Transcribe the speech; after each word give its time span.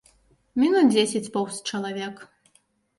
Мінут 0.61 0.89
дзесяць 0.95 1.31
поўз 1.37 1.63
чалавек. 1.69 2.29